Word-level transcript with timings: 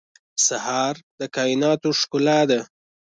سهار 0.45 0.95
د 1.19 1.21
کایناتو 1.35 1.89
ښکلا 1.99 2.39
ده. 2.49 2.59